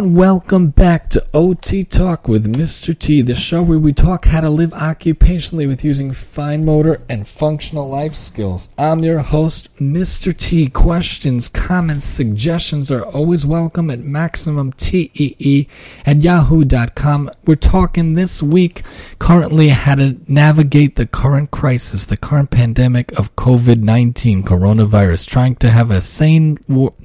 and 0.00 0.16
welcome 0.16 0.68
back 0.68 1.10
to 1.10 1.22
OT 1.34 1.84
Talk 1.84 2.26
with 2.26 2.50
Mr. 2.50 2.98
T, 2.98 3.20
the 3.20 3.34
show 3.34 3.62
where 3.62 3.78
we 3.78 3.92
talk 3.92 4.24
how 4.24 4.40
to 4.40 4.48
live 4.48 4.70
occupationally 4.70 5.68
with 5.68 5.84
using 5.84 6.10
fine 6.10 6.64
motor 6.64 7.02
and 7.10 7.28
functional 7.28 7.86
life 7.86 8.14
skills. 8.14 8.70
I'm 8.78 9.00
your 9.00 9.18
host, 9.18 9.76
Mr. 9.76 10.34
T. 10.34 10.70
Questions, 10.70 11.50
comments, 11.50 12.06
suggestions 12.06 12.90
are 12.90 13.02
always 13.02 13.44
welcome 13.44 13.90
at 13.90 13.98
MaximumTEE 13.98 15.68
at 16.06 16.24
yahoo.com. 16.24 17.30
We're 17.44 17.56
talking 17.56 18.14
this 18.14 18.42
week 18.42 18.84
currently 19.18 19.68
how 19.68 19.96
to 19.96 20.16
navigate 20.26 20.94
the 20.94 21.06
current 21.06 21.50
crisis, 21.50 22.06
the 22.06 22.16
current 22.16 22.50
pandemic 22.50 23.12
of 23.18 23.36
COVID 23.36 23.82
19 23.82 24.44
coronavirus, 24.44 25.26
trying 25.28 25.56
to 25.56 25.70
have 25.70 25.90
a 25.90 26.00
sane, 26.00 26.56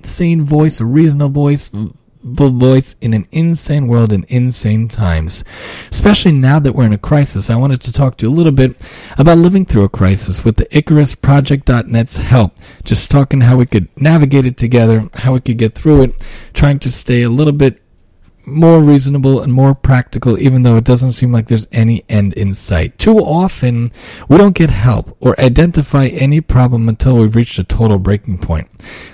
sane 0.04 0.41
voice, 0.44 0.80
a 0.80 0.86
reasonable 0.86 1.41
voice 1.41 1.70
voice 2.26 2.96
in 3.02 3.14
an 3.14 3.28
insane 3.32 3.88
world 3.88 4.12
in 4.12 4.26
insane 4.30 4.88
times. 4.88 5.44
Especially 5.92 6.32
now 6.32 6.60
that 6.60 6.74
we're 6.74 6.86
in 6.86 6.94
a 6.94 6.98
crisis, 6.98 7.50
I 7.50 7.56
wanted 7.56 7.82
to 7.82 7.94
talk 7.94 8.18
to 8.18 8.26
you 8.26 8.32
a 8.32 8.36
little 8.36 8.52
bit 8.52 8.82
about 9.18 9.38
living 9.38 9.66
through 9.66 9.84
a 9.84 9.90
crisis 9.90 10.44
with 10.44 10.56
the 10.56 10.66
IcarusProject.net's 10.66 12.18
help. 12.18 12.54
Just 12.84 13.12
talking 13.12 13.42
how 13.42 13.58
we 13.58 13.66
could 13.66 13.88
navigate 13.96 14.46
it 14.46 14.58
together, 14.58 15.08
how 15.14 15.34
we 15.34 15.40
could 15.40 15.58
get 15.58 15.76
through 15.76 16.02
it, 16.04 16.28
trying 16.54 16.80
to 16.80 16.92
stay 16.92 17.22
a 17.22 17.30
little 17.30 17.54
bit 17.54 17.82
more 18.48 18.81
reasonable 18.81 19.41
and 19.41 19.52
more 19.52 19.73
practical, 19.73 20.40
even 20.40 20.62
though 20.62 20.77
it 20.77 20.84
doesn't 20.84 21.13
seem 21.13 21.31
like 21.31 21.48
there's 21.48 21.67
any 21.72 22.03
end 22.09 22.34
in 22.34 22.53
sight. 22.53 22.98
Too 22.98 23.17
often, 23.17 23.88
we 24.30 24.38
don't 24.38 24.56
get 24.56 24.70
help 24.70 25.16
or 25.20 25.39
identify 25.39 26.08
any 26.08 26.42
problem 26.42 26.89
until 26.89 27.17
we've 27.17 27.36
reached 27.36 27.59
a 27.59 27.64
total 27.64 27.97
breaking 27.97 28.38
point. 28.38 28.67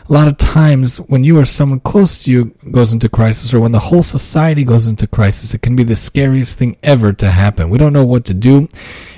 A 0.10 0.14
lot 0.14 0.28
of 0.28 0.38
times, 0.38 0.98
when 0.98 1.24
you 1.24 1.38
or 1.40 1.46
someone 1.46 1.80
close 1.80 2.24
to 2.24 2.32
you 2.32 2.54
goes 2.72 2.94
into 2.94 3.10
crisis, 3.10 3.54
or 3.54 3.60
when 3.60 3.72
the 3.72 3.80
whole 3.80 4.04
society 4.04 4.64
goes 4.64 4.88
into 4.88 5.08
crisis, 5.08 5.54
it 5.54 5.62
can 5.62 5.76
be 5.76 5.84
the 5.84 5.96
scariest 5.96 6.58
thing 6.58 6.78
ever 6.84 7.14
to 7.14 7.32
happen. 7.32 7.70
We 7.70 7.78
don't 7.78 7.94
know 7.94 8.06
what 8.06 8.26
to 8.26 8.34
do. 8.34 8.68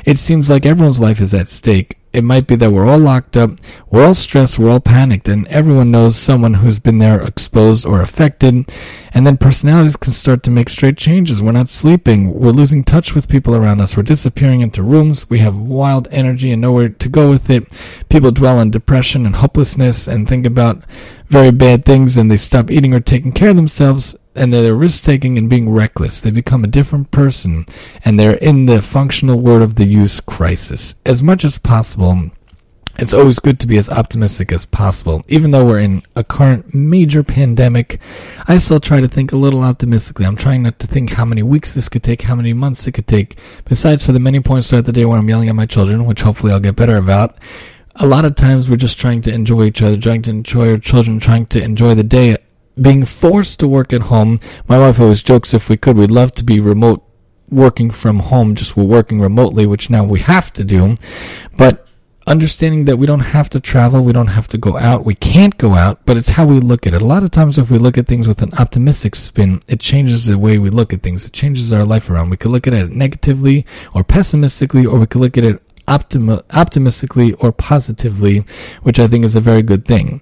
It 0.06 0.18
seems 0.18 0.50
like 0.50 0.66
everyone's 0.66 1.02
life 1.02 1.22
is 1.22 1.34
at 1.34 1.48
stake 1.48 1.98
it 2.14 2.24
might 2.24 2.46
be 2.46 2.56
that 2.56 2.72
we're 2.72 2.86
all 2.86 3.00
locked 3.00 3.36
up, 3.36 3.54
we're 3.90 4.06
all 4.06 4.14
stressed, 4.14 4.60
we're 4.60 4.70
all 4.70 4.80
panicked, 4.80 5.28
and 5.28 5.48
everyone 5.48 5.90
knows 5.90 6.16
someone 6.16 6.54
who's 6.54 6.78
been 6.78 7.00
there 7.00 7.20
exposed 7.20 7.88
or 7.88 8.02
affected. 8.02 8.72
And 9.16 9.26
then 9.26 9.36
personalities 9.36 9.96
can 9.96 10.12
start 10.12 10.44
to 10.44 10.52
make 10.52 10.70
straight 10.70 10.96
changes. 10.96 11.42
We're 11.42 11.54
not 11.54 11.70
sleeping, 11.70 12.32
we're 12.32 12.52
losing 12.52 12.84
touch 12.84 13.16
with 13.16 13.28
people 13.28 13.56
around 13.56 13.82
us, 13.82 13.98
we're 13.98 14.04
disappearing 14.04 14.62
into 14.62 14.84
rooms, 14.84 15.28
we 15.28 15.40
have 15.40 15.58
wild 15.58 16.08
energy 16.12 16.52
and 16.52 16.62
nowhere 16.62 16.90
to 16.90 17.10
go 17.10 17.32
with 17.32 17.50
it. 17.50 17.66
People 18.10 18.30
dwell 18.30 18.60
on 18.60 18.70
depression 18.70 19.26
and 19.26 19.36
hopelessness 19.36 20.08
and 20.08 20.28
think 20.28 20.46
about 20.46 20.84
very 21.30 21.52
bad 21.52 21.84
things 21.84 22.16
and 22.16 22.30
they 22.30 22.38
stop 22.38 22.70
eating 22.70 22.94
or 22.94 23.00
taking 23.00 23.32
care 23.32 23.50
of 23.50 23.56
themselves 23.56 24.16
and 24.36 24.54
they're 24.54 24.76
risk 24.76 25.04
taking 25.04 25.38
and 25.38 25.50
being 25.50 25.70
reckless. 25.70 26.20
They 26.20 26.32
become 26.32 26.64
a 26.64 26.68
different 26.68 27.12
person 27.12 27.66
and 28.06 28.20
they're 28.20 28.36
in 28.38 28.66
the 28.66 28.82
functional 28.82 29.40
word 29.40 29.62
of 29.62 29.76
the 29.76 29.86
use 29.86 30.20
crisis. 30.20 30.96
As 31.06 31.22
much 31.22 31.46
as 31.46 31.58
possible, 31.58 32.32
it's 33.00 33.14
always 33.14 33.40
good 33.40 33.60
to 33.60 33.68
be 33.68 33.78
as 33.78 33.90
optimistic 33.90 34.52
as 34.52 34.66
possible. 34.66 35.24
Even 35.28 35.50
though 35.50 35.66
we're 35.66 35.80
in 35.80 36.04
a 36.16 36.24
current 36.24 36.76
major 36.76 37.24
pandemic, 37.24 38.00
I 38.48 38.58
still 38.58 38.80
try 38.80 39.02
to 39.02 39.08
think 39.08 39.32
a 39.32 39.38
little 39.38 39.64
optimistically. 39.64 40.28
I'm 40.28 40.36
trying 40.36 40.62
not 40.62 40.78
to 40.80 40.88
think 40.88 41.12
how 41.12 41.26
many 41.26 41.42
weeks 41.42 41.74
this 41.74 41.90
could 41.90 42.04
take, 42.04 42.22
how 42.22 42.36
many 42.36 42.54
months 42.54 42.86
it 42.86 42.92
could 42.92 43.08
take. 43.08 43.40
Besides, 43.66 44.06
for 44.06 44.12
the 44.12 44.20
many 44.20 44.40
points 44.42 44.70
throughout 44.70 44.86
the 44.86 44.92
day 44.92 45.06
when 45.06 45.18
I'm 45.18 45.28
yelling 45.28 45.50
at 45.50 45.56
my 45.56 45.66
children, 45.66 46.06
which 46.06 46.22
hopefully 46.22 46.54
I'll 46.54 46.60
get 46.60 46.76
better 46.76 46.98
about, 46.98 47.38
a 47.96 48.08
lot 48.08 48.26
of 48.26 48.36
times 48.36 48.70
we're 48.70 48.76
just 48.76 49.00
trying 49.00 49.22
to 49.22 49.34
enjoy 49.34 49.64
each 49.64 49.82
other, 49.82 49.98
trying 49.98 50.22
to 50.24 50.32
enjoy 50.32 50.72
our 50.72 50.78
children, 50.78 51.20
trying 51.20 51.48
to 51.48 51.64
enjoy 51.64 51.96
the 51.96 52.04
day 52.04 52.38
being 52.82 53.06
forced 53.06 53.60
to 53.60 53.68
work 53.68 53.94
at 53.94 54.02
home. 54.02 54.38
My 54.68 54.78
wife 54.80 55.00
always 55.00 55.22
jokes 55.22 55.54
if 55.54 55.70
we 55.70 55.78
could, 55.78 55.98
we'd 55.98 56.12
love 56.12 56.32
to 56.34 56.44
be 56.44 56.60
remote 56.60 57.04
working 57.50 57.92
from 57.92 58.20
home, 58.20 58.56
just 58.56 58.76
we're 58.76 58.84
working 58.84 59.22
remotely, 59.22 59.66
which 59.66 59.90
now 59.90 60.04
we 60.04 60.20
have 60.20 60.52
to 60.54 60.64
do. 60.64 60.96
But 61.58 61.88
understanding 62.26 62.86
that 62.86 62.98
we 62.98 63.06
don't 63.06 63.20
have 63.20 63.50
to 63.50 63.60
travel, 63.60 64.02
we 64.02 64.14
don't 64.14 64.28
have 64.28 64.48
to 64.48 64.58
go 64.58 64.78
out, 64.78 65.06
we 65.06 65.16
can't 65.16 65.58
go 65.58 65.74
out, 65.74 66.06
but 66.06 66.18
it's 66.18 66.30
how 66.30 66.46
we 66.46 66.60
look 66.60 66.88
at 66.88 66.94
it. 66.94 67.02
A 67.02 67.06
lot 67.06 67.24
of 67.24 67.32
times, 67.32 67.58
if 67.58 67.70
we 67.70 67.78
look 67.78 67.98
at 67.98 68.08
things 68.08 68.28
with 68.28 68.42
an 68.42 68.54
optimistic 68.54 69.16
spin, 69.16 69.60
it 69.68 69.80
changes 69.80 70.26
the 70.26 70.38
way 70.38 70.58
we 70.58 70.70
look 70.70 70.94
at 70.94 71.04
things. 71.04 71.26
It 71.26 71.34
changes 71.34 71.72
our 71.74 71.86
life 71.86 72.10
around. 72.10 72.30
We 72.30 72.38
could 72.38 72.52
look 72.52 72.68
at 72.68 72.74
it 72.74 72.92
negatively 72.92 73.66
or 73.94 74.04
pessimistically, 74.04 74.86
or 74.86 75.00
we 75.00 75.08
could 75.08 75.22
look 75.22 75.38
at 75.38 75.44
it 75.44 75.62
optimi- 75.88 76.42
optimistically 76.52 77.34
or 77.34 77.52
positively, 77.52 78.40
which 78.84 79.00
I 79.00 79.08
think 79.08 79.26
is 79.26 79.36
a 79.36 79.42
very 79.42 79.62
good 79.62 79.86
thing. 79.86 80.22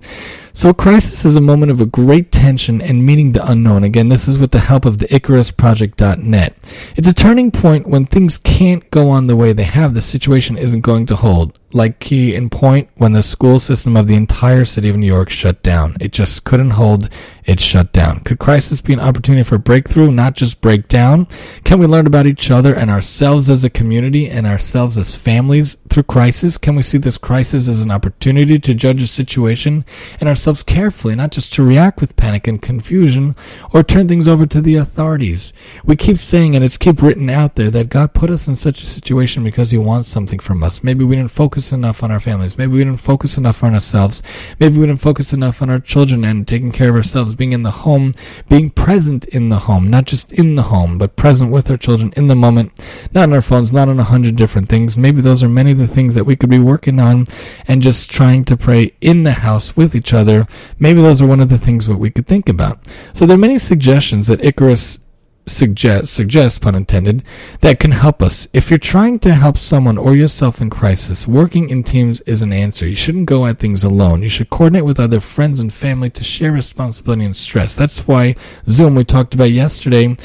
So, 0.53 0.69
a 0.69 0.73
crisis 0.73 1.23
is 1.23 1.35
a 1.35 1.41
moment 1.41 1.71
of 1.71 1.79
a 1.79 1.85
great 1.85 2.31
tension 2.31 2.81
and 2.81 3.05
meeting 3.05 3.31
the 3.31 3.49
unknown. 3.49 3.83
Again, 3.83 4.09
this 4.09 4.27
is 4.27 4.37
with 4.37 4.51
the 4.51 4.59
help 4.59 4.85
of 4.85 4.97
the 4.97 5.07
IcarusProject.net. 5.07 6.55
It's 6.95 7.07
a 7.07 7.13
turning 7.13 7.51
point 7.51 7.87
when 7.87 8.05
things 8.05 8.37
can't 8.37 8.89
go 8.91 9.09
on 9.09 9.27
the 9.27 9.35
way 9.35 9.53
they 9.53 9.63
have. 9.63 9.93
The 9.93 10.01
situation 10.01 10.57
isn't 10.57 10.81
going 10.81 11.05
to 11.07 11.15
hold. 11.15 11.57
Like 11.73 11.99
key 11.99 12.35
in 12.35 12.49
point 12.49 12.89
when 12.95 13.13
the 13.13 13.23
school 13.23 13.59
system 13.59 13.95
of 13.95 14.07
the 14.07 14.15
entire 14.15 14.65
city 14.65 14.89
of 14.89 14.97
New 14.97 15.07
York 15.07 15.29
shut 15.29 15.63
down. 15.63 15.95
It 15.99 16.11
just 16.11 16.43
couldn't 16.43 16.71
hold. 16.71 17.09
It 17.45 17.59
shut 17.59 17.91
down. 17.91 18.19
Could 18.19 18.39
crisis 18.39 18.81
be 18.81 18.93
an 18.93 18.99
opportunity 18.99 19.43
for 19.43 19.57
breakthrough, 19.57 20.11
not 20.11 20.35
just 20.35 20.61
breakdown? 20.61 21.27
Can 21.63 21.79
we 21.79 21.87
learn 21.87 22.05
about 22.05 22.27
each 22.27 22.51
other 22.51 22.75
and 22.75 22.91
ourselves 22.91 23.49
as 23.49 23.63
a 23.63 23.69
community 23.69 24.29
and 24.29 24.45
ourselves 24.45 24.97
as 24.97 25.15
families 25.15 25.75
through 25.89 26.03
crisis? 26.03 26.57
Can 26.57 26.75
we 26.75 26.83
see 26.83 26.99
this 26.99 27.17
crisis 27.17 27.67
as 27.67 27.83
an 27.83 27.89
opportunity 27.89 28.59
to 28.59 28.73
judge 28.73 29.01
a 29.01 29.07
situation 29.07 29.83
and 30.19 30.29
ourselves 30.29 30.61
carefully, 30.61 31.15
not 31.15 31.31
just 31.31 31.53
to 31.53 31.63
react 31.63 31.99
with 31.99 32.15
panic 32.15 32.47
and 32.47 32.61
confusion 32.61 33.35
or 33.73 33.81
turn 33.81 34.07
things 34.07 34.27
over 34.27 34.45
to 34.45 34.61
the 34.61 34.75
authorities. 34.75 35.53
We 35.85 35.95
keep 35.95 36.17
saying, 36.17 36.55
and 36.55 36.63
it's 36.63 36.77
keep 36.77 37.01
written 37.01 37.29
out 37.29 37.55
there, 37.55 37.71
that 37.71 37.89
God 37.89 38.13
put 38.13 38.29
us 38.29 38.47
in 38.47 38.55
such 38.55 38.83
a 38.83 38.87
situation 38.87 39.43
because 39.43 39.71
He 39.71 39.77
wants 39.77 40.07
something 40.07 40.39
from 40.39 40.63
us. 40.63 40.83
Maybe 40.83 41.03
we 41.03 41.15
didn't 41.15 41.31
focus 41.31 41.60
enough 41.71 42.01
on 42.03 42.11
our 42.11 42.19
families. 42.19 42.57
Maybe 42.57 42.73
we 42.73 42.83
didn't 42.83 42.99
focus 42.99 43.37
enough 43.37 43.63
on 43.63 43.73
ourselves. 43.73 44.23
Maybe 44.59 44.79
we 44.79 44.87
didn't 44.87 45.01
focus 45.01 45.33
enough 45.33 45.61
on 45.61 45.69
our 45.69 45.79
children 45.79 46.25
and 46.25 46.47
taking 46.47 46.71
care 46.71 46.89
of 46.89 46.95
ourselves, 46.95 47.35
being 47.35 47.51
in 47.51 47.61
the 47.61 47.71
home, 47.85 48.13
being 48.49 48.69
present 48.69 49.25
in 49.27 49.49
the 49.49 49.59
home, 49.59 49.89
not 49.89 50.05
just 50.05 50.31
in 50.31 50.55
the 50.55 50.63
home, 50.63 50.97
but 50.97 51.15
present 51.15 51.51
with 51.51 51.69
our 51.69 51.77
children 51.77 52.11
in 52.17 52.27
the 52.27 52.35
moment, 52.35 52.71
not 53.13 53.23
on 53.23 53.33
our 53.33 53.41
phones, 53.41 53.71
not 53.71 53.89
on 53.89 53.99
a 53.99 54.03
hundred 54.03 54.35
different 54.35 54.67
things. 54.67 54.97
Maybe 54.97 55.21
those 55.21 55.43
are 55.43 55.49
many 55.49 55.71
of 55.71 55.77
the 55.77 55.87
things 55.87 56.15
that 56.15 56.25
we 56.25 56.35
could 56.35 56.49
be 56.49 56.59
working 56.59 56.99
on 56.99 57.25
and 57.67 57.81
just 57.81 58.09
trying 58.09 58.43
to 58.45 58.57
pray 58.57 58.93
in 59.01 59.23
the 59.23 59.33
house 59.33 59.77
with 59.77 59.95
each 59.95 60.13
other, 60.13 60.47
maybe 60.79 61.01
those 61.01 61.21
are 61.21 61.27
one 61.27 61.41
of 61.41 61.49
the 61.49 61.57
things 61.57 61.85
that 61.87 61.97
we 61.97 62.09
could 62.09 62.27
think 62.27 62.49
about. 62.49 62.79
So 63.13 63.25
there 63.25 63.35
are 63.35 63.47
many 63.47 63.57
suggestions 63.57 64.27
that 64.27 64.43
Icarus 64.43 64.99
suggest 65.45 66.13
suggests 66.13 66.59
pun 66.59 66.75
intended 66.75 67.23
that 67.61 67.79
can 67.79 67.91
help 67.91 68.21
us. 68.21 68.47
If 68.53 68.69
you're 68.69 68.77
trying 68.77 69.19
to 69.19 69.33
help 69.33 69.57
someone 69.57 69.97
or 69.97 70.15
yourself 70.15 70.61
in 70.61 70.69
crisis 70.69 71.27
working 71.27 71.69
in 71.69 71.83
teams 71.83 72.21
is 72.21 72.41
an 72.41 72.53
answer. 72.53 72.87
You 72.87 72.95
shouldn't 72.95 73.25
go 73.25 73.45
at 73.45 73.59
things 73.59 73.83
alone. 73.83 74.21
You 74.21 74.29
should 74.29 74.49
coordinate 74.49 74.85
with 74.85 74.99
other 74.99 75.19
friends 75.19 75.59
and 75.59 75.71
family 75.71 76.09
to 76.11 76.23
share 76.23 76.51
responsibility 76.51 77.25
and 77.25 77.35
stress. 77.35 77.75
That's 77.75 78.07
why 78.07 78.35
zoom 78.67 78.95
we 78.95 79.03
talked 79.03 79.33
about 79.33 79.51
yesterday 79.51 80.15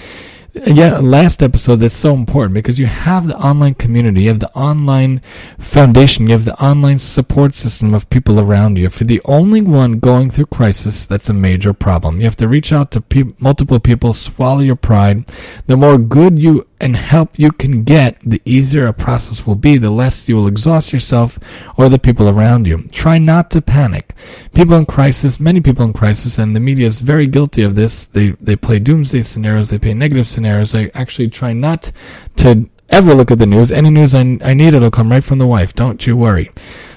yeah, 0.65 0.99
last 0.99 1.43
episode 1.43 1.77
that's 1.77 1.95
so 1.95 2.15
important 2.15 2.55
because 2.55 2.79
you 2.79 2.87
have 2.87 3.27
the 3.27 3.37
online 3.37 3.75
community, 3.75 4.23
you 4.23 4.29
have 4.29 4.41
the 4.41 4.53
online 4.55 5.21
foundation, 5.59 6.27
you 6.27 6.33
have 6.33 6.47
the 6.47 6.59
online 6.63 6.99
support 6.99 7.55
system 7.55 7.93
of 7.93 8.09
people 8.09 8.41
around 8.41 8.79
you. 8.79 8.87
If 8.87 9.01
you're 9.01 9.07
the 9.07 9.21
only 9.27 9.61
one 9.61 9.99
going 9.99 10.31
through 10.31 10.47
crisis, 10.47 11.07
that's 11.07 11.29
a 11.29 11.35
major 11.35 11.75
problem. 11.75 12.19
You 12.19 12.25
have 12.25 12.37
to 12.37 12.49
reach 12.49 12.73
out 12.73 12.91
to 12.93 13.03
pe- 13.03 13.35
multiple 13.39 13.79
people, 13.79 14.15
swallow 14.15 14.61
your 14.61 14.77
pride. 14.77 15.27
The 15.67 15.77
more 15.77 15.99
good 15.99 16.43
you 16.43 16.66
and 16.81 16.97
help 16.97 17.39
you 17.39 17.51
can 17.51 17.85
get, 17.85 18.19
the 18.21 18.41
easier 18.45 18.87
a 18.87 18.93
process 18.93 19.47
will 19.47 19.55
be, 19.55 19.79
the 19.79 19.91
less 19.91 20.29
you 20.29 20.37
will 20.37 20.47
exhaust 20.47 20.93
yourself 20.93 21.39
or 21.77 21.89
the 21.89 21.99
people 21.99 22.29
around 22.29 22.67
you. 22.67 22.83
Try 22.93 23.19
not 23.19 23.51
to 23.53 23.63
panic. 23.63 24.15
People 24.55 24.77
in 24.77 24.87
crisis, 24.87 25.41
many 25.41 25.61
people 25.61 25.85
in 25.85 25.93
crisis, 25.93 26.39
and 26.39 26.55
the 26.55 26.61
media 26.61 26.87
is 26.87 27.01
very 27.01 27.27
guilty 27.27 27.63
of 27.63 27.75
this. 27.75 28.05
They, 28.07 28.31
they 28.41 28.57
play 28.57 28.79
doomsday 28.79 29.23
scenarios, 29.23 29.71
they 29.71 29.79
play 29.79 29.95
negative 29.95 30.27
scenarios. 30.27 30.75
I 30.75 30.91
actually 30.95 31.29
try 31.29 31.53
not 31.53 31.91
to 32.37 32.69
ever 32.91 33.15
look 33.15 33.31
at 33.31 33.39
the 33.39 33.47
news. 33.47 33.73
Any 33.73 33.91
news 33.91 34.15
I, 34.15 34.39
I 34.43 34.55
need, 34.55 34.75
it'll 34.75 34.91
come 34.91 35.11
right 35.11 35.25
from 35.25 35.39
the 35.39 35.47
wife. 35.47 35.75
Don't 35.75 36.07
you 36.07 36.17
worry. 36.17 36.51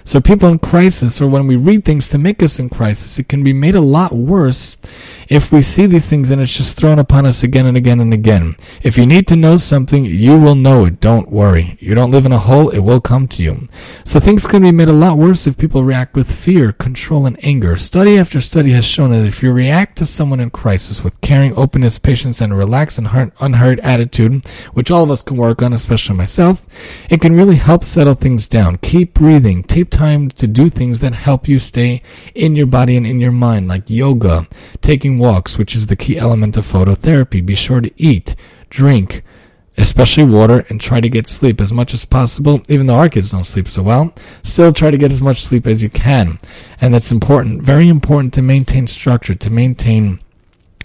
So 0.03 0.19
people 0.19 0.49
in 0.49 0.59
crisis, 0.59 1.21
or 1.21 1.27
when 1.27 1.45
we 1.45 1.55
read 1.55 1.85
things 1.85 2.09
to 2.09 2.17
make 2.17 2.41
us 2.41 2.59
in 2.59 2.69
crisis, 2.69 3.19
it 3.19 3.27
can 3.27 3.43
be 3.43 3.53
made 3.53 3.75
a 3.75 3.81
lot 3.81 4.11
worse 4.11 4.77
if 5.29 5.51
we 5.51 5.61
see 5.61 5.85
these 5.85 6.09
things 6.09 6.31
and 6.31 6.41
it's 6.41 6.57
just 6.57 6.75
thrown 6.75 6.97
upon 6.97 7.27
us 7.27 7.43
again 7.43 7.67
and 7.67 7.77
again 7.77 7.99
and 7.99 8.13
again. 8.13 8.55
If 8.81 8.97
you 8.97 9.05
need 9.05 9.27
to 9.27 9.35
know 9.35 9.57
something, 9.57 10.03
you 10.03 10.39
will 10.39 10.55
know 10.55 10.85
it. 10.85 10.99
Don't 10.99 11.29
worry. 11.29 11.77
You 11.79 11.93
don't 11.93 12.09
live 12.09 12.25
in 12.25 12.31
a 12.31 12.39
hole, 12.39 12.69
it 12.69 12.79
will 12.79 12.99
come 12.99 13.27
to 13.29 13.43
you. 13.43 13.67
So 14.05 14.19
things 14.19 14.47
can 14.47 14.63
be 14.63 14.71
made 14.71 14.87
a 14.87 14.93
lot 14.93 15.17
worse 15.17 15.45
if 15.45 15.55
people 15.55 15.83
react 15.83 16.15
with 16.15 16.31
fear, 16.31 16.71
control, 16.71 17.27
and 17.27 17.37
anger. 17.45 17.75
Study 17.75 18.17
after 18.17 18.41
study 18.41 18.71
has 18.71 18.85
shown 18.85 19.11
that 19.11 19.25
if 19.25 19.43
you 19.43 19.51
react 19.51 19.99
to 19.99 20.05
someone 20.05 20.39
in 20.39 20.49
crisis 20.49 21.03
with 21.03 21.21
caring, 21.21 21.55
openness, 21.55 21.99
patience, 21.99 22.41
and 22.41 22.51
a 22.51 22.55
relaxed 22.55 22.97
and 22.97 23.31
unhurried 23.39 23.79
attitude, 23.81 24.43
which 24.73 24.89
all 24.89 25.03
of 25.03 25.11
us 25.11 25.21
can 25.21 25.37
work 25.37 25.61
on, 25.61 25.73
especially 25.73 26.15
myself, 26.15 26.65
it 27.11 27.21
can 27.21 27.35
really 27.35 27.55
help 27.55 27.83
settle 27.83 28.15
things 28.15 28.47
down. 28.47 28.77
Keep 28.77 29.13
breathing. 29.13 29.61
Take 29.63 29.91
time 29.91 30.29
to 30.31 30.47
do 30.47 30.69
things 30.69 31.01
that 31.01 31.13
help 31.13 31.47
you 31.47 31.59
stay 31.59 32.01
in 32.33 32.55
your 32.55 32.65
body 32.65 32.97
and 32.97 33.05
in 33.05 33.21
your 33.21 33.31
mind, 33.31 33.67
like 33.67 33.89
yoga, 33.91 34.47
taking 34.81 35.18
walks, 35.19 35.57
which 35.57 35.75
is 35.75 35.87
the 35.87 35.95
key 35.95 36.17
element 36.17 36.57
of 36.57 36.65
phototherapy. 36.65 37.45
Be 37.45 37.55
sure 37.55 37.81
to 37.81 37.91
eat, 37.97 38.35
drink, 38.69 39.23
especially 39.77 40.23
water, 40.23 40.65
and 40.69 40.81
try 40.81 40.99
to 40.99 41.09
get 41.09 41.27
sleep 41.27 41.61
as 41.61 41.71
much 41.71 41.93
as 41.93 42.05
possible. 42.05 42.61
Even 42.69 42.87
though 42.87 42.95
our 42.95 43.09
kids 43.09 43.31
don't 43.31 43.43
sleep 43.43 43.67
so 43.67 43.83
well, 43.83 44.13
still 44.43 44.73
try 44.73 44.89
to 44.89 44.97
get 44.97 45.11
as 45.11 45.21
much 45.21 45.43
sleep 45.43 45.67
as 45.67 45.83
you 45.83 45.89
can. 45.89 46.39
And 46.81 46.93
that's 46.93 47.11
important, 47.11 47.61
very 47.61 47.89
important 47.89 48.33
to 48.33 48.41
maintain 48.41 48.87
structure, 48.87 49.35
to 49.35 49.49
maintain 49.49 50.19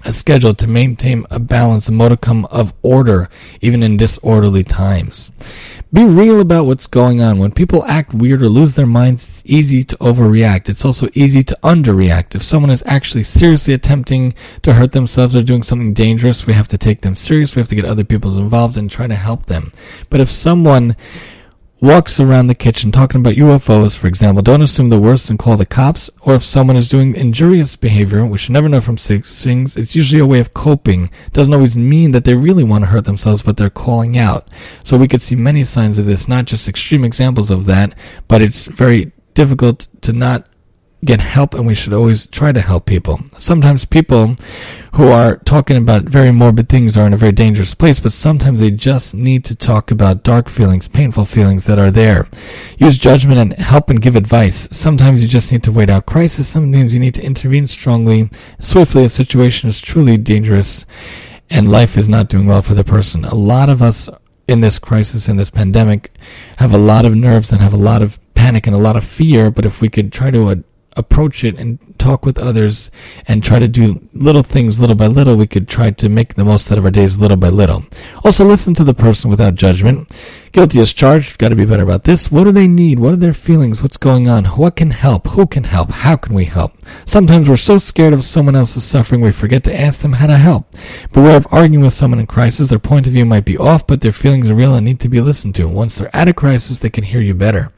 a 0.04 0.12
schedule 0.12 0.54
to 0.54 0.66
maintain 0.66 1.24
a 1.30 1.40
balance, 1.40 1.88
a 1.88 1.92
modicum 1.92 2.44
of 2.46 2.74
order, 2.82 3.28
even 3.60 3.82
in 3.82 3.96
disorderly 3.96 4.62
times. 4.62 5.30
Be 5.94 6.04
real 6.04 6.40
about 6.40 6.66
what's 6.66 6.88
going 6.88 7.22
on. 7.22 7.38
When 7.38 7.52
people 7.52 7.84
act 7.84 8.14
weird 8.14 8.42
or 8.42 8.48
lose 8.48 8.74
their 8.74 8.84
minds, 8.84 9.28
it's 9.28 9.42
easy 9.46 9.84
to 9.84 9.96
overreact. 9.98 10.68
It's 10.68 10.84
also 10.84 11.08
easy 11.14 11.44
to 11.44 11.56
underreact. 11.62 12.34
If 12.34 12.42
someone 12.42 12.70
is 12.70 12.82
actually 12.84 13.22
seriously 13.22 13.74
attempting 13.74 14.34
to 14.62 14.72
hurt 14.72 14.90
themselves 14.90 15.36
or 15.36 15.42
doing 15.44 15.62
something 15.62 15.94
dangerous, 15.94 16.48
we 16.48 16.52
have 16.52 16.66
to 16.66 16.78
take 16.78 17.02
them 17.02 17.14
serious. 17.14 17.54
We 17.54 17.60
have 17.60 17.68
to 17.68 17.76
get 17.76 17.84
other 17.84 18.02
people 18.02 18.36
involved 18.36 18.76
and 18.76 18.90
try 18.90 19.06
to 19.06 19.14
help 19.14 19.46
them. 19.46 19.70
But 20.10 20.18
if 20.18 20.28
someone 20.28 20.96
walks 21.80 22.18
around 22.18 22.46
the 22.46 22.54
kitchen 22.54 22.90
talking 22.90 23.20
about 23.20 23.34
UFOs, 23.34 23.96
for 23.96 24.06
example, 24.06 24.42
don't 24.42 24.62
assume 24.62 24.88
the 24.88 25.00
worst 25.00 25.28
and 25.28 25.38
call 25.38 25.56
the 25.56 25.66
cops. 25.66 26.08
Or 26.22 26.34
if 26.34 26.42
someone 26.42 26.76
is 26.76 26.88
doing 26.88 27.14
injurious 27.14 27.76
behavior, 27.76 28.24
we 28.24 28.38
should 28.38 28.52
never 28.52 28.68
know 28.68 28.80
from 28.80 28.96
six 28.96 29.42
things, 29.42 29.76
it's 29.76 29.94
usually 29.94 30.20
a 30.20 30.26
way 30.26 30.40
of 30.40 30.54
coping. 30.54 31.04
It 31.26 31.32
doesn't 31.32 31.52
always 31.52 31.76
mean 31.76 32.12
that 32.12 32.24
they 32.24 32.34
really 32.34 32.64
want 32.64 32.84
to 32.84 32.90
hurt 32.90 33.04
themselves, 33.04 33.42
but 33.42 33.56
they're 33.56 33.70
calling 33.70 34.16
out. 34.16 34.48
So 34.82 34.96
we 34.96 35.08
could 35.08 35.20
see 35.20 35.36
many 35.36 35.64
signs 35.64 35.98
of 35.98 36.06
this, 36.06 36.28
not 36.28 36.46
just 36.46 36.68
extreme 36.68 37.04
examples 37.04 37.50
of 37.50 37.66
that, 37.66 37.94
but 38.28 38.40
it's 38.40 38.66
very 38.66 39.12
difficult 39.34 39.88
to 40.02 40.12
not 40.12 40.46
get 41.04 41.20
help 41.20 41.54
and 41.54 41.66
we 41.66 41.74
should 41.74 41.92
always 41.92 42.26
try 42.26 42.52
to 42.52 42.60
help 42.60 42.86
people. 42.86 43.20
Sometimes 43.36 43.84
people 43.84 44.36
who 44.94 45.08
are 45.08 45.36
talking 45.38 45.76
about 45.76 46.04
very 46.04 46.30
morbid 46.30 46.68
things 46.68 46.96
are 46.96 47.06
in 47.06 47.12
a 47.12 47.16
very 47.16 47.32
dangerous 47.32 47.74
place, 47.74 48.00
but 48.00 48.12
sometimes 48.12 48.60
they 48.60 48.70
just 48.70 49.14
need 49.14 49.44
to 49.44 49.54
talk 49.54 49.90
about 49.90 50.22
dark 50.22 50.48
feelings, 50.48 50.86
painful 50.86 51.24
feelings 51.24 51.66
that 51.66 51.78
are 51.78 51.90
there. 51.90 52.26
Use 52.78 52.96
judgment 52.96 53.38
and 53.38 53.52
help 53.54 53.90
and 53.90 54.00
give 54.00 54.16
advice. 54.16 54.68
Sometimes 54.70 55.22
you 55.22 55.28
just 55.28 55.50
need 55.50 55.62
to 55.64 55.72
wait 55.72 55.90
out 55.90 56.06
crisis. 56.06 56.48
Sometimes 56.48 56.94
you 56.94 57.00
need 57.00 57.14
to 57.14 57.24
intervene 57.24 57.66
strongly, 57.66 58.30
swiftly. 58.60 59.04
A 59.04 59.08
situation 59.08 59.68
is 59.68 59.80
truly 59.80 60.16
dangerous 60.16 60.86
and 61.50 61.70
life 61.70 61.96
is 61.96 62.08
not 62.08 62.28
doing 62.28 62.46
well 62.46 62.62
for 62.62 62.74
the 62.74 62.84
person. 62.84 63.24
A 63.24 63.34
lot 63.34 63.68
of 63.68 63.82
us 63.82 64.08
in 64.46 64.60
this 64.60 64.78
crisis, 64.78 65.28
in 65.28 65.36
this 65.36 65.50
pandemic, 65.50 66.12
have 66.58 66.72
a 66.72 66.78
lot 66.78 67.04
of 67.04 67.14
nerves 67.14 67.52
and 67.52 67.60
have 67.60 67.74
a 67.74 67.78
lot 67.78 68.02
of 68.02 68.18
panic 68.34 68.66
and 68.66 68.76
a 68.76 68.78
lot 68.78 68.96
of 68.96 69.04
fear, 69.04 69.50
but 69.50 69.64
if 69.64 69.80
we 69.80 69.88
could 69.88 70.12
try 70.12 70.30
to 70.30 70.48
uh, 70.50 70.54
approach 70.96 71.44
it 71.44 71.58
and 71.58 71.78
talk 71.98 72.24
with 72.24 72.38
others 72.38 72.90
and 73.28 73.42
try 73.42 73.58
to 73.58 73.68
do 73.68 74.00
little 74.12 74.42
things 74.42 74.80
little 74.80 74.96
by 74.96 75.06
little, 75.06 75.36
we 75.36 75.46
could 75.46 75.68
try 75.68 75.90
to 75.90 76.08
make 76.08 76.34
the 76.34 76.44
most 76.44 76.70
out 76.70 76.78
of 76.78 76.84
our 76.84 76.90
days 76.90 77.20
little 77.20 77.36
by 77.36 77.48
little. 77.48 77.84
Also, 78.24 78.44
listen 78.44 78.74
to 78.74 78.84
the 78.84 78.94
person 78.94 79.30
without 79.30 79.54
judgment. 79.54 80.10
Guilty 80.52 80.80
as 80.80 80.92
charged. 80.92 81.38
Got 81.38 81.48
to 81.48 81.56
be 81.56 81.66
better 81.66 81.82
about 81.82 82.04
this. 82.04 82.30
What 82.30 82.44
do 82.44 82.52
they 82.52 82.68
need? 82.68 83.00
What 83.00 83.12
are 83.12 83.16
their 83.16 83.32
feelings? 83.32 83.82
What's 83.82 83.96
going 83.96 84.28
on? 84.28 84.44
What 84.44 84.76
can 84.76 84.90
help? 84.90 85.26
Who 85.28 85.46
can 85.46 85.64
help? 85.64 85.90
How 85.90 86.16
can 86.16 86.34
we 86.34 86.44
help? 86.44 86.72
Sometimes 87.06 87.48
we're 87.48 87.56
so 87.56 87.76
scared 87.76 88.12
of 88.12 88.24
someone 88.24 88.54
else's 88.54 88.84
suffering 88.84 89.20
we 89.20 89.32
forget 89.32 89.64
to 89.64 89.80
ask 89.80 90.00
them 90.00 90.12
how 90.12 90.28
to 90.28 90.36
help. 90.36 90.66
Beware 91.12 91.36
of 91.36 91.48
arguing 91.50 91.84
with 91.84 91.92
someone 91.92 92.20
in 92.20 92.26
crisis. 92.26 92.68
Their 92.68 92.78
point 92.78 93.06
of 93.06 93.12
view 93.12 93.24
might 93.24 93.44
be 93.44 93.58
off, 93.58 93.86
but 93.86 94.00
their 94.00 94.12
feelings 94.12 94.50
are 94.50 94.54
real 94.54 94.76
and 94.76 94.86
need 94.86 95.00
to 95.00 95.08
be 95.08 95.20
listened 95.20 95.56
to. 95.56 95.66
Once 95.66 95.98
they're 95.98 96.14
out 96.14 96.28
of 96.28 96.36
crisis, 96.36 96.78
they 96.78 96.90
can 96.90 97.04
hear 97.04 97.20
you 97.20 97.34
better. 97.34 97.72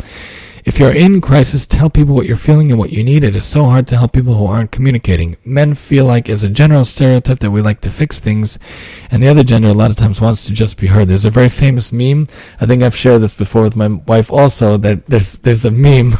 If 0.67 0.81
you're 0.81 0.93
in 0.93 1.21
crisis, 1.21 1.65
tell 1.65 1.89
people 1.89 2.17
what 2.17 2.27
you're 2.27 2.37
feeling 2.37 2.73
and 2.73 2.79
what 2.79 2.91
you 2.91 3.05
need. 3.05 3.23
It 3.23 3.37
is 3.37 3.45
so 3.45 3.67
hard 3.67 3.87
to 3.87 3.97
help 3.97 4.13
people 4.13 4.35
who 4.35 4.47
aren't 4.47 4.73
communicating. 4.73 5.37
Men 5.45 5.75
feel 5.75 6.05
like, 6.05 6.29
as 6.29 6.43
a 6.43 6.49
general 6.49 6.85
stereotype, 6.85 7.39
that 7.39 7.53
we 7.53 7.63
like 7.63 7.81
to 7.83 7.91
fix 7.93 8.19
things, 8.19 8.59
and 9.13 9.23
the 9.23 9.29
other 9.29 9.45
gender 9.45 9.69
a 9.69 9.75
lot 9.75 9.93
of 9.93 9.97
times 9.97 10.21
wants 10.21 10.45
to 10.47 10.53
just 10.53 10.77
be 10.77 10.89
heard. 10.89 11.07
There's 11.07 11.25
a 11.25 11.31
very 11.31 11.51
famous 11.51 11.93
meme. 11.93 12.27
I 12.61 12.67
think 12.67 12.83
I've 12.83 12.97
shared 12.97 13.23
this 13.23 13.37
before 13.37 13.63
with 13.63 13.77
my 13.77 13.87
wife 13.87 14.33
also. 14.33 14.77
That 14.77 15.07
there's 15.07 15.39
there's 15.39 15.65
a 15.65 15.71
meme 15.71 16.15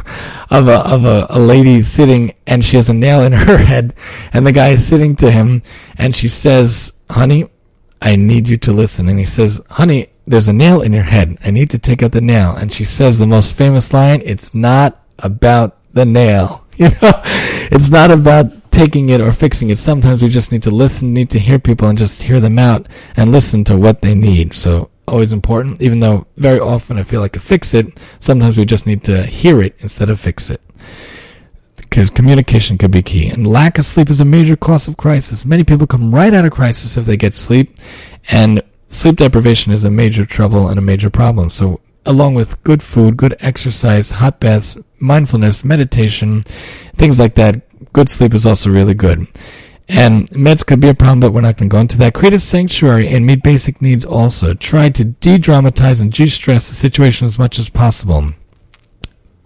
of 0.49 0.69
a 0.69 0.77
of 0.77 1.03
a, 1.03 1.27
a 1.29 1.39
lady 1.39 1.81
sitting 1.81 2.33
and 2.47 2.63
she 2.63 2.77
has 2.77 2.87
a 2.87 2.93
nail 2.93 3.23
in 3.23 3.33
her 3.33 3.57
head, 3.57 3.95
and 4.31 4.47
the 4.47 4.53
guy 4.53 4.69
is 4.69 4.87
sitting 4.87 5.17
to 5.17 5.29
him, 5.29 5.61
and 5.97 6.15
she 6.15 6.29
says, 6.29 6.93
"Honey, 7.09 7.49
I 8.01 8.15
need 8.15 8.47
you 8.47 8.55
to 8.55 8.71
listen." 8.71 9.09
And 9.09 9.19
he 9.19 9.25
says, 9.25 9.61
"Honey." 9.69 10.07
There's 10.27 10.49
a 10.49 10.53
nail 10.53 10.81
in 10.81 10.93
your 10.93 11.03
head. 11.03 11.37
I 11.43 11.51
need 11.51 11.69
to 11.71 11.79
take 11.79 12.03
out 12.03 12.11
the 12.11 12.21
nail. 12.21 12.55
And 12.55 12.71
she 12.71 12.83
says 12.83 13.17
the 13.17 13.25
most 13.25 13.57
famous 13.57 13.93
line, 13.93 14.21
it's 14.25 14.53
not 14.53 15.01
about 15.19 15.77
the 15.93 16.05
nail. 16.05 16.63
You 16.77 16.89
know, 16.89 17.21
it's 17.71 17.89
not 17.89 18.11
about 18.11 18.53
taking 18.69 19.09
it 19.09 19.19
or 19.19 19.31
fixing 19.31 19.71
it. 19.71 19.79
Sometimes 19.79 20.21
we 20.21 20.29
just 20.29 20.51
need 20.51 20.61
to 20.61 20.69
listen, 20.69 21.11
need 21.11 21.31
to 21.31 21.39
hear 21.39 21.57
people 21.57 21.87
and 21.89 21.97
just 21.97 22.21
hear 22.21 22.39
them 22.39 22.59
out 22.59 22.87
and 23.15 23.31
listen 23.31 23.63
to 23.63 23.75
what 23.75 24.01
they 24.01 24.13
need. 24.13 24.53
So 24.53 24.91
always 25.07 25.33
important, 25.33 25.81
even 25.81 25.99
though 25.99 26.27
very 26.37 26.59
often 26.59 26.99
I 26.99 27.03
feel 27.03 27.19
like 27.19 27.35
a 27.35 27.39
fix 27.39 27.73
it, 27.73 27.99
sometimes 28.19 28.59
we 28.59 28.65
just 28.65 28.85
need 28.85 29.03
to 29.05 29.25
hear 29.25 29.63
it 29.63 29.75
instead 29.79 30.11
of 30.11 30.19
fix 30.19 30.51
it. 30.51 30.61
Because 31.77 32.11
communication 32.11 32.77
could 32.77 32.91
be 32.91 33.01
key. 33.01 33.29
And 33.29 33.47
lack 33.47 33.79
of 33.79 33.85
sleep 33.85 34.11
is 34.11 34.21
a 34.21 34.25
major 34.25 34.55
cause 34.55 34.87
of 34.87 34.97
crisis. 34.97 35.45
Many 35.45 35.63
people 35.63 35.87
come 35.87 36.13
right 36.13 36.31
out 36.31 36.45
of 36.45 36.51
crisis 36.51 36.95
if 36.95 37.05
they 37.05 37.17
get 37.17 37.33
sleep. 37.33 37.75
And 38.29 38.61
sleep 38.87 39.17
deprivation 39.17 39.71
is 39.71 39.83
a 39.83 39.91
major 39.91 40.25
trouble 40.25 40.69
and 40.69 40.79
a 40.79 40.81
major 40.81 41.09
problem. 41.09 41.49
So, 41.49 41.81
along 42.05 42.35
with 42.35 42.61
good 42.63 42.81
food, 42.81 43.17
good 43.17 43.35
exercise, 43.39 44.11
hot 44.11 44.39
baths, 44.39 44.77
mindfulness, 44.99 45.63
meditation, 45.63 46.41
things 46.95 47.19
like 47.19 47.35
that, 47.35 47.61
good 47.93 48.09
sleep 48.09 48.33
is 48.33 48.45
also 48.45 48.69
really 48.69 48.93
good. 48.93 49.27
And 49.89 50.29
meds 50.31 50.65
could 50.65 50.81
be 50.81 50.89
a 50.89 50.93
problem, 50.93 51.21
but 51.21 51.31
we're 51.31 51.41
not 51.41 51.57
going 51.57 51.69
to 51.69 51.73
go 51.73 51.79
into 51.79 51.97
that. 51.99 52.13
Create 52.13 52.33
a 52.33 52.39
sanctuary 52.39 53.07
and 53.07 53.25
meet 53.25 53.41
basic 53.43 53.81
needs 53.81 54.03
also. 54.03 54.53
Try 54.53 54.89
to 54.89 55.05
de 55.05 55.37
dramatize 55.37 56.01
and 56.01 56.11
de 56.11 56.27
stress 56.27 56.67
the 56.67 56.75
situation 56.75 57.25
as 57.25 57.39
much 57.39 57.57
as 57.57 57.69
possible. 57.69 58.31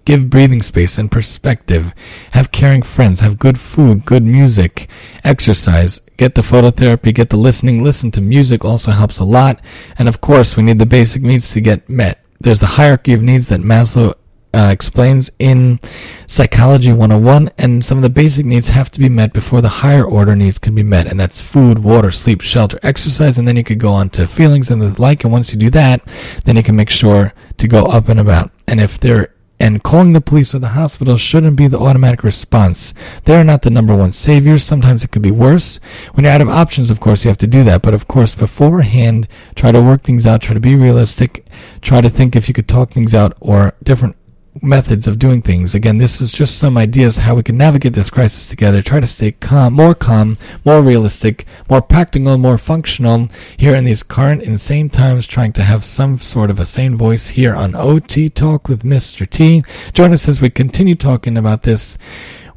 Give 0.05 0.29
breathing 0.29 0.61
space 0.61 0.97
and 0.97 1.11
perspective. 1.11 1.93
Have 2.31 2.51
caring 2.51 2.81
friends. 2.81 3.19
Have 3.19 3.37
good 3.37 3.59
food, 3.59 4.05
good 4.05 4.23
music, 4.23 4.89
exercise. 5.23 5.99
Get 6.17 6.35
the 6.35 6.41
phototherapy, 6.41 7.13
get 7.13 7.29
the 7.29 7.37
listening. 7.37 7.83
Listen 7.83 8.11
to 8.11 8.21
music 8.21 8.65
also 8.65 8.91
helps 8.91 9.19
a 9.19 9.25
lot. 9.25 9.61
And 9.97 10.07
of 10.07 10.21
course, 10.21 10.57
we 10.57 10.63
need 10.63 10.79
the 10.79 10.85
basic 10.85 11.21
needs 11.21 11.53
to 11.53 11.61
get 11.61 11.87
met. 11.89 12.23
There's 12.39 12.59
the 12.59 12.65
hierarchy 12.65 13.13
of 13.13 13.21
needs 13.21 13.49
that 13.49 13.61
Maslow 13.61 14.15
uh, 14.53 14.69
explains 14.71 15.31
in 15.39 15.79
Psychology 16.27 16.91
101, 16.91 17.51
and 17.57 17.83
some 17.83 17.97
of 17.97 18.01
the 18.01 18.09
basic 18.09 18.45
needs 18.45 18.69
have 18.69 18.91
to 18.91 18.99
be 18.99 19.09
met 19.09 19.33
before 19.33 19.61
the 19.61 19.69
higher 19.69 20.03
order 20.03 20.35
needs 20.35 20.59
can 20.59 20.75
be 20.75 20.83
met, 20.83 21.07
and 21.07 21.19
that's 21.19 21.41
food, 21.41 21.79
water, 21.79 22.11
sleep, 22.11 22.41
shelter, 22.41 22.79
exercise, 22.83 23.37
and 23.39 23.47
then 23.47 23.55
you 23.55 23.63
could 23.63 23.79
go 23.79 23.91
on 23.91 24.09
to 24.09 24.27
feelings 24.27 24.69
and 24.71 24.81
the 24.81 24.99
like. 25.01 25.23
And 25.23 25.31
once 25.31 25.53
you 25.53 25.59
do 25.59 25.69
that, 25.69 26.01
then 26.43 26.57
you 26.57 26.63
can 26.63 26.75
make 26.75 26.89
sure 26.89 27.33
to 27.57 27.67
go 27.67 27.85
up 27.85 28.09
and 28.09 28.19
about. 28.19 28.51
And 28.67 28.79
if 28.81 28.99
there 28.99 29.33
and 29.61 29.83
calling 29.83 30.13
the 30.13 30.21
police 30.21 30.55
or 30.55 30.59
the 30.59 30.69
hospital 30.69 31.17
shouldn't 31.17 31.55
be 31.55 31.67
the 31.67 31.79
automatic 31.79 32.23
response. 32.23 32.95
They 33.25 33.35
are 33.35 33.43
not 33.43 33.61
the 33.61 33.69
number 33.69 33.95
one 33.95 34.11
saviors. 34.11 34.63
Sometimes 34.63 35.03
it 35.03 35.11
could 35.11 35.21
be 35.21 35.29
worse. 35.29 35.79
When 36.13 36.23
you're 36.23 36.33
out 36.33 36.41
of 36.41 36.49
options, 36.49 36.89
of 36.89 36.99
course, 36.99 37.23
you 37.23 37.29
have 37.29 37.37
to 37.37 37.47
do 37.47 37.63
that. 37.65 37.83
But 37.83 37.93
of 37.93 38.07
course, 38.07 38.33
beforehand, 38.33 39.27
try 39.55 39.71
to 39.71 39.79
work 39.79 40.01
things 40.01 40.25
out, 40.25 40.41
try 40.41 40.55
to 40.55 40.59
be 40.59 40.75
realistic, 40.75 41.45
try 41.81 42.01
to 42.01 42.09
think 42.09 42.35
if 42.35 42.47
you 42.47 42.55
could 42.55 42.67
talk 42.67 42.89
things 42.89 43.13
out 43.13 43.37
or 43.39 43.73
different 43.83 44.15
methods 44.61 45.07
of 45.07 45.19
doing 45.19 45.41
things. 45.41 45.75
Again, 45.75 45.97
this 45.97 46.19
is 46.19 46.31
just 46.31 46.57
some 46.57 46.77
ideas 46.77 47.17
how 47.17 47.35
we 47.35 47.43
can 47.43 47.57
navigate 47.57 47.93
this 47.93 48.09
crisis 48.09 48.45
together. 48.45 48.81
Try 48.81 48.99
to 48.99 49.07
stay 49.07 49.31
calm, 49.31 49.73
more 49.73 49.95
calm, 49.95 50.35
more 50.65 50.81
realistic, 50.81 51.45
more 51.69 51.81
practical, 51.81 52.37
more 52.37 52.57
functional 52.57 53.29
here 53.57 53.75
in 53.75 53.85
these 53.85 54.03
current 54.03 54.43
insane 54.43 54.89
times, 54.89 55.25
trying 55.25 55.53
to 55.53 55.63
have 55.63 55.83
some 55.83 56.17
sort 56.17 56.49
of 56.49 56.59
a 56.59 56.65
sane 56.65 56.97
voice 56.97 57.29
here 57.29 57.55
on 57.55 57.75
OT 57.75 58.29
Talk 58.29 58.67
with 58.67 58.83
Mr. 58.83 59.29
T. 59.29 59.63
Join 59.93 60.11
us 60.11 60.27
as 60.27 60.41
we 60.41 60.49
continue 60.49 60.95
talking 60.95 61.37
about 61.37 61.63
this 61.63 61.97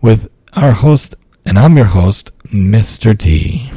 with 0.01 0.29
our 0.57 0.73
host, 0.73 1.17
and 1.47 1.59
I'm 1.59 1.77
your 1.77 1.87
host, 1.87 2.37
Mr. 2.49 3.17
T. 3.19 3.71